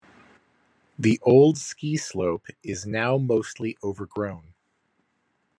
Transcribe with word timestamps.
The 0.97 1.19
old 1.21 1.59
ski 1.59 1.95
slope 1.95 2.47
is 2.63 2.87
now 2.87 3.19
mostly 3.19 3.77
overgrown. 3.83 4.55